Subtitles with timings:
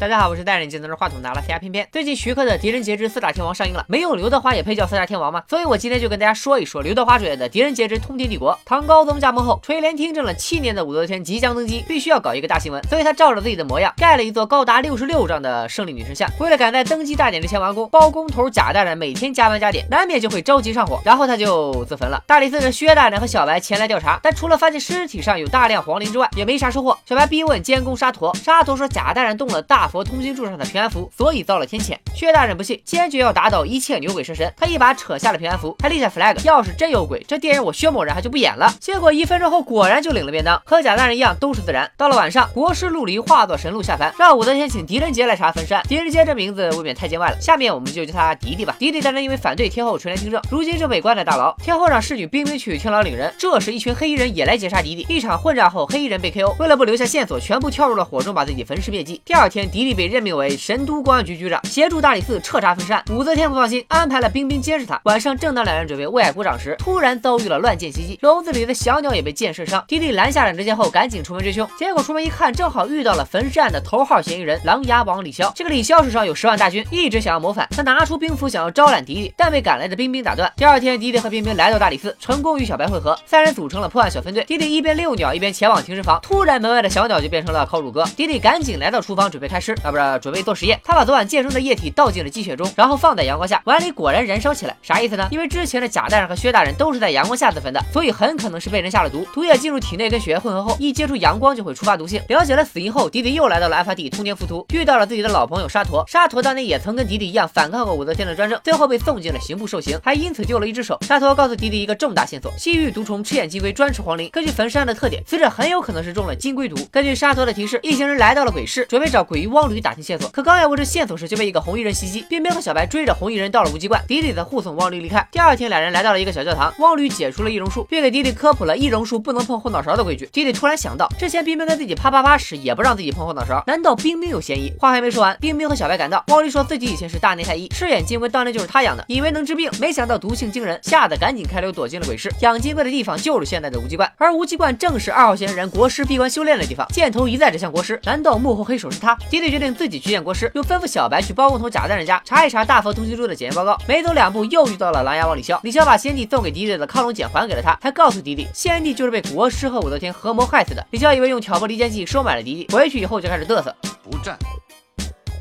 [0.00, 1.88] 大家好，我是戴眼镜拿着话筒拿了 CR 片片。
[1.90, 5.42] 最近徐克的《狄仁杰之四大天王》上映了，没有刘德华也配叫四大天王吗？
[5.48, 8.52] 所以我今天就跟大家说一说刘德华主演的《狄仁杰之通天帝国》。
[8.64, 16.30] 唐高宗驾崩后，垂帘听政了七年的武则天即将登基，必须要搞一个大新闻，所以他照着自己的模样盖了一座高达六十六丈的胜利女神像。
[16.38, 22.22] 为了赶在登基大典之前完工，包工头贾大人每天加班加点，难免就会着急上火，然后他就自焚了。
[22.24, 26.96] 大理寺的薛大人和小白前来调查，但除了发现尸体上有大量黄磷之外，也没啥收获。
[27.04, 30.68] 小白逼问监工沙陀，沙陀说贾大人动了大佛通心柱上的。
[30.68, 31.96] 平安符，所以遭了天谴。
[32.14, 34.52] 薛大人不信，坚决要打倒一切牛鬼蛇神。
[34.54, 38.70] 他一把扯下了平安符，还立下 flag，要是真有鬼，这电影我薛某人还就不演了。
[38.78, 41.90] 结果一分钟后，果然就领了便当，和贾大人一样都是自然。
[41.96, 45.82] 到了晚上，国师陆离化作神鹿下凡，让武则天请狄仁杰来查坟山。
[45.88, 48.76] 狄仁杰这名字未免太见外了，下面我们就叫他迪迪吧。
[48.78, 51.54] 迪迪大人因为反对天后垂帘听政，如今正被关在大牢。
[51.62, 55.06] 天后让侍女冰冰去天牢领人，这时一群黑衣人也来劫杀迪迪。
[55.08, 59.22] 一场混战后，黑衣人被 KO，为了不留下线索，全部跳入了火中，把自己焚尸灭迹。
[59.24, 61.38] 第二天，迪迪迪被任命为神都公安局。
[61.38, 65.00] 局长协助大理寺彻查坟尸案，武则天不放心，安排了冰冰监视他。
[65.04, 69.84] 晚上，正当两人准备为爱鼓掌时，突然遭遇了乱箭袭击，笼子里的小鸟也被箭射伤。
[69.86, 75.52] 迪迪拦下两支箭后，赶紧出门追凶，结果出门一看，正好遇到了焚尸案的头号嫌疑人琅琊王李潇。
[75.54, 80.52] 这个李潇手上有十万大军，一直想要谋反，他拿出兵符想要招揽迪迪，但被赶来的冰冰打断。
[80.56, 84.42] 第二天，迪迪和冰冰来到大理寺，成功与小白会合，三人组成了破案小分队。
[84.42, 88.04] 迪迪一边遛鸟，一边前往停尸房，突然门外的小鸟就变成了烤乳鸽。
[88.16, 92.08] 迪迪赶紧来到厨房准备开始吃，啊不是准备做实验，他把昨晚溅出的液体倒。
[92.08, 94.74] 进了鸡血中，然后放在阳光下，碗里果然燃烧起来。
[94.80, 95.28] 啥意思呢？
[95.30, 99.26] 因为之前的贾大人和薛大人都是在阳光下自焚的，所以很可能是被人下了毒。
[99.34, 102.22] 毒液进入体内跟血液混合后，一接触阳光就会触发毒性。
[102.28, 106.02] 了解了死因后，迪迪又来到了案发地通天浮屠，遇到了自己的老朋友沙陀。
[106.08, 110.98] 沙陀当年也曾跟迪迪一样反抗过武则天的专政，最后被送进了刑部受刑，还因此丢了一只手。
[111.02, 114.30] 沙陀告诉迪迪一个重大线索：西域毒虫赤眼金龟专吃黄磷。
[114.30, 116.74] 根据坟尸案的特点，死者很有可能是中了金龟毒。
[116.90, 120.28] 根据沙陀的提示，一行人来到了鬼市，准备找鬼医汪驴打听线索。
[120.30, 122.24] 可刚要问这线索时，就被一个红衣人袭击。
[122.28, 122.88] 冰冰和小白。
[122.88, 125.26] 追着红衣人到了无极观，迪迪则护送汪驴离开。
[125.32, 130.26] 第二天，两人来到了一个小教堂，汪驴解除了易容术，并给迪迪科普了易容术不能碰后脑勺的规矩。
[130.32, 134.72] 迪迪突然想到，之前冰冰跟自己啪啪啪时也不让自己碰后脑勺，难道冰冰有嫌疑？
[134.78, 142.32] 话还没说完，冰冰和小白赶到，汪驴说自己以前是大内太医，赤眼金龟当年就是他养的，以为能治病，没想到毒性惊人，吓得赶紧开溜躲进了鬼市。
[142.40, 146.86] 养金龟的地方就是现在的无极观，而无极观正是二号嫌疑人国师闭关修炼的地方。
[146.88, 149.14] 箭头一再指向国师，难道幕后黑手是他？
[149.28, 153.54] 迪迪决定自己去见国师，又吩咐小白去包工头贾大人家查一查大佛通行珠的检验。
[153.54, 155.58] 报告，没走两步又遇到了狼牙王李潇。
[155.62, 160.86] 李潇把先帝送给迪迪的亢龙锏还给了他，还告诉狄帝，先帝就是被国师和武则天合谋害死的。
[160.90, 164.38] 李潇以为用挑拨离间计收买了狄帝，回去以后就开始嘚瑟，不战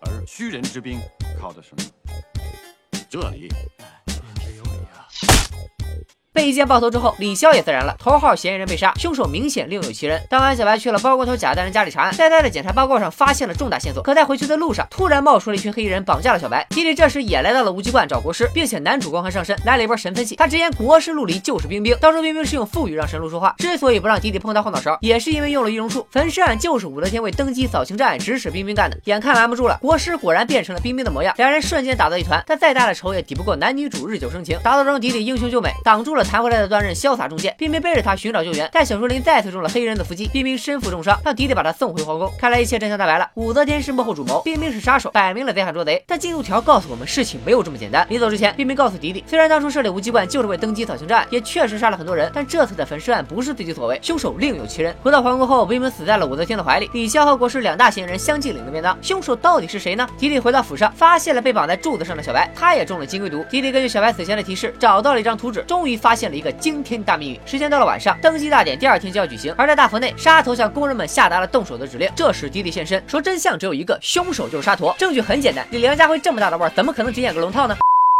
[0.00, 1.00] 而屈人之兵，
[1.40, 1.84] 靠的什么？
[3.10, 3.48] 这里。
[6.38, 7.96] 被一箭爆头之后，李潇也自燃了。
[7.98, 10.22] 头号嫌疑人被杀，凶手明显另有其人。
[10.30, 14.00] 当晚，小白去了包工头贾大人家里查案，在他的检查报告上发现了重大线索。
[14.00, 16.64] 可在回去的路上，突然冒出了一群黑衣人，绑架了小白。
[16.70, 20.36] 弟弟这时也来到了无极观找国师，并且男主光环上身，来了一波神分析。
[20.36, 23.56] 他直言国师陆离就是冰冰，当初冰冰是用腹语让神鹿说话。
[23.58, 26.06] 之所以不让弟弟碰到后脑勺，也是因为用了易容术。
[26.12, 28.96] 焚尸案就是武则天为登基扫清障碍，指使冰冰干的。
[29.06, 32.40] 眼看拦不住了，国师果然变成了冰冰的模样，两人瞬间打到一团。
[32.46, 34.56] 但再大的仇也抵不过男女主日久生情。
[34.62, 36.94] 打斗中，弟弟英雄救美，挡住了弹回来的断刃。
[36.94, 42.28] 潇洒中箭，冰冰背着他寻找救援，但小树林再次中了黑衣人的伏击，冰冰身负重伤，让迪迪把他送回皇宫。
[42.38, 46.02] 看来一切真相大白了，武则天是幕后主谋，冰冰是杀手，摆明了贼喊捉贼。
[46.06, 48.04] 但进度条告诉我们，事情没有这么简单。
[48.10, 54.94] 临走之前，冰冰告诉迪迪，虽然当初设立无极观就是为登基扫清障碍，也确实杀了很多人，但这次的焚尸案不是自己所为，凶手另有其人。
[55.02, 58.98] 回到皇宫后，冰冰死在了武则天的怀里，李潇和国师两大嫌疑人相继领了便当。
[59.00, 60.08] 凶手到底是谁呢？
[60.18, 63.44] 迪迪回到府上，发现了被绑在柱子上的小白，他也中了金龟毒。
[63.48, 67.40] 迪迪根据小白死前的提示，找到了一张图纸，终于发现了一个惊天大秘密。
[67.46, 67.78] 时间到。
[67.78, 72.10] 了晚上，登基大典第二天就要举行，而在大佛内，沙陀向工人们下达了动手的指令。
[72.16, 74.92] 这时，迪迪现身，说真相只有一个，凶手就是沙陀。
[74.98, 77.76] 证据很简单，你梁家辉这么大的腕，怎么可能只演个龙套呢？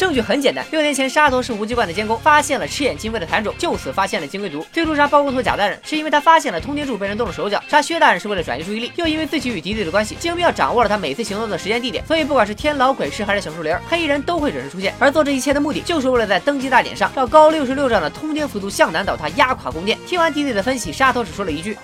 [0.00, 4.64] 证据很简单，六年前沙头是无极观的监工，发现了赤眼金龟的痰种，就此发现了金龟毒。
[4.72, 14.94] 最初杀包工头贾大人，是因为他发现了通天柱被人动了手脚；杀薛大人是为了转移注意力，又因为自己与敌对的关系，精妙掌握了他每次行动的时间地点，所以不管是天牢鬼市还是小树林，黑衣人都会准时出现。
[14.98, 19.98] 而做这一切的目的，就是为了在登基大典上，绕高六十六丈的通天浮屠向南倒塌，压垮宫殿。
[20.06, 21.76] 听完敌对的分析，沙头只说了一句。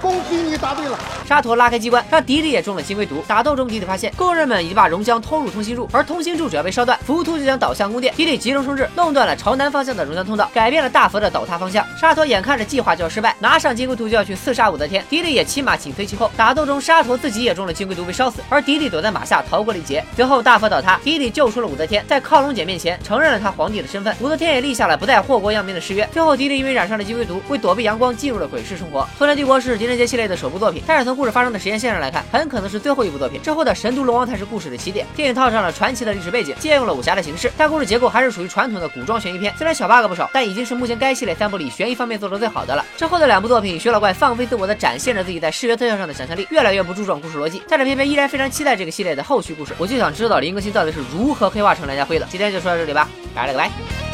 [0.00, 0.98] 恭喜你答对了！
[1.26, 3.22] 沙陀拉开机关，让迪迪也中了金龟毒。
[3.28, 8.14] 打斗中，迪迪发现工人们已经把熔浆通入通心柱，而通心柱只要被烧断，浮屠就将倒向宫殿。
[8.16, 11.84] 迪迪急中生智，弄断了朝南方向的熔浆通道，改变了大佛的倒塌方向。
[11.98, 15.04] 沙陀眼看着计划就要失败，拿上金龟毒就要去刺杀武则天。
[15.10, 16.30] 迪迪也骑马紧随其后。
[16.36, 20.02] 打斗中，沙陀自己也中了金龟毒，被烧死，而迪迪躲在马下逃过了一劫。
[20.16, 24.14] 随后大佛倒塌，迪迪救出了武则天，在亢龙锏面前承认了他皇帝的身份。
[24.20, 26.08] 武则天也立下了不带祸国殃民的誓约。
[26.12, 29.06] 最后，迪迪因为染上了金龟毒，为躲避阳光，进入了鬼市生活。
[29.18, 33.42] 苏联帝国是迪人节系列的首部作品，但是从故事发生的时间线上来看，很可能是最后一部作品。
[33.42, 35.04] 之后的神都龙王才是故事的起点。
[35.16, 39.52] 电影套上了传奇的历史背景，借用了武侠的形式，但故事结构还是属于传统的古装悬疑片。
[39.58, 42.86] 虽然小 bug 不少，但已经是目前该系列三部里悬疑方面做的最好的了。
[42.96, 47.60] 之后的两部作品，薛老怪放飞自我的展现着自己在视觉特效上的想象力，越来越不注重故事逻辑。
[47.68, 49.74] 但是偏偏依然非常期待这个系列的后续故事。
[49.76, 52.26] 我就想知道林更新到底是如何黑化成梁家辉的。
[52.30, 54.09] 今天就说到这里吧，拜了个拜。